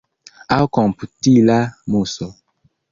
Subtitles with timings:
[0.55, 1.61] Aŭ komputila
[1.99, 2.35] muso.